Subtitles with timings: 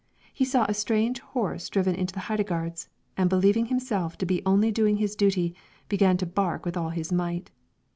[0.33, 4.41] He saw a strange horse drive in to the Heidegards, and believing himself to be
[4.47, 5.53] only doing his duty,
[5.89, 7.51] began to bark with all his might.